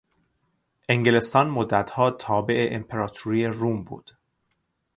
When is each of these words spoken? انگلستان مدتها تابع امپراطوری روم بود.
انگلستان 0.89 1.49
مدتها 1.49 2.11
تابع 2.11 2.69
امپراطوری 2.71 3.45
روم 3.45 3.83
بود. 3.83 4.11